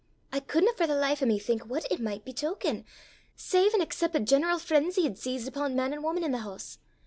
[0.33, 2.85] I couldna for the life o' me think what it micht betoken,
[3.35, 6.79] save an' excep' a general frenzy had seized upo' man an' wuman i' the hoose!